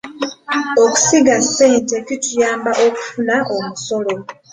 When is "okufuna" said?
2.85-3.35